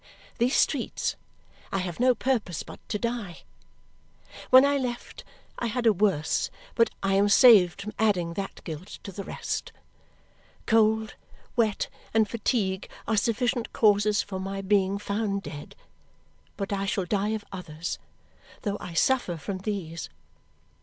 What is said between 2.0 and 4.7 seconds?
purpose but to die. When